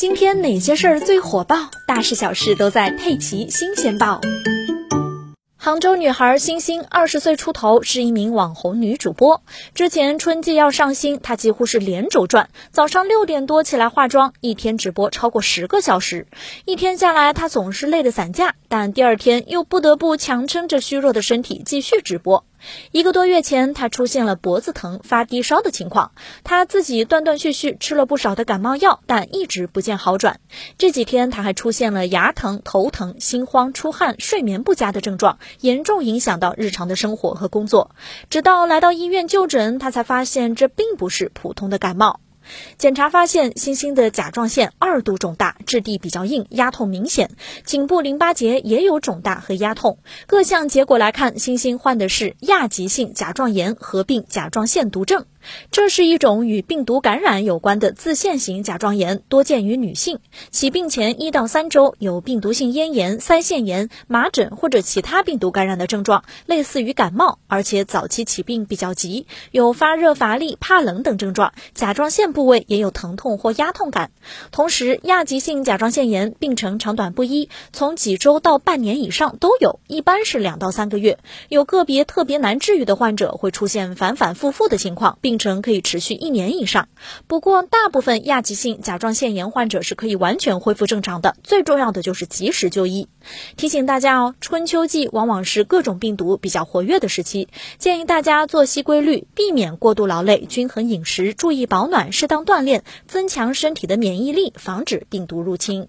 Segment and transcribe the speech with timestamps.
[0.00, 1.68] 今天哪些事儿最火爆？
[1.86, 4.18] 大事小事都在《佩奇新鲜报》。
[5.58, 9.42] 杭州女孩星星二十岁出头，是一名网红女主播。
[9.74, 16.26] 之前春季要上新，她几乎是连轴转，早上六点多起来化妆，一天直播超过十个小时。
[16.64, 22.46] 一天下来，她总是累得散架，但第二天又不得不强撑着虚弱的身体继续直播。
[22.92, 26.12] 一个多月前，他出现了脖子疼、发低烧的情况。
[26.44, 30.40] 他自己断断续续吃了不少的感冒药，但一直不见好转。
[30.78, 37.90] 这几天，他还出现了牙疼、头疼、心慌、出汗、睡眠不佳的症状，严重影响到日常的生活和工作。
[38.28, 42.20] 直到来到医院就诊，他才发现这并不是普通的感冒。
[42.78, 47.30] 检查发现，星星的甲状腺二度肿大，质地比较硬，压痛明显，
[47.64, 49.98] 颈部淋巴结也有肿大和压痛。
[50.26, 55.26] 各项结果来看，星星患的是亚急性甲状炎合并甲状腺毒症。
[55.70, 60.18] 这是一种与病毒感染有关的自限型甲状炎，多见于女性。
[60.50, 71.52] 起病前一到三周有病毒性咽炎、腮腺炎、麻疹或者其他病毒感染的症状，类似于感冒，而且早期起病比较急，有发热、乏力、怕冷等症状。
[71.74, 74.10] 甲状腺部位也有疼痛或压痛感。
[74.50, 81.18] 同时，亚急性甲状腺炎病程长短不一，从几周到半年以上都有，一般是两到三个月。
[81.48, 86.88] 有个别特别难治愈的患者会出现反反复复的情况，病程可以持续一年以上。
[87.28, 91.36] 不过，大部分亚急性甲状腺炎患者是可以完全恢复正常的。
[91.44, 93.06] 最重要的就是及时就医。
[93.56, 97.46] 提醒大家哦，春秋季往往是各种病毒比较活跃的时期，
[97.78, 105.86] 建议大家作息规律，避免过度劳累，均衡饮食，注意保暖，适当锻炼，增强身体的免疫力，防止病毒入侵。